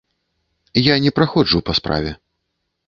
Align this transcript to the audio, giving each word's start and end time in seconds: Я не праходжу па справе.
Я 0.81 0.95
не 1.05 1.11
праходжу 1.19 1.63
па 1.69 1.79
справе. 1.83 2.11